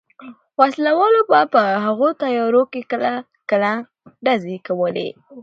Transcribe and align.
وسله 0.59 0.91
والو 0.99 1.21
به 1.29 1.41
په 1.53 1.61
هغو 1.85 2.07
تیارو 2.21 2.61
کې 2.71 2.81
کله 2.91 3.11
کله 3.49 3.71
ډزې 4.25 4.57
کولې. 4.67 5.09